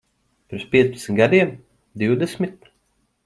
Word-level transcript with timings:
Pirms 0.47 0.63
piecpadsmit 0.71 1.17
gadiem? 1.19 1.51
Divdesmit? 2.03 2.69